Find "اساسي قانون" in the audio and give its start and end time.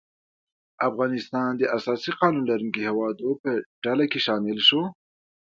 1.77-2.43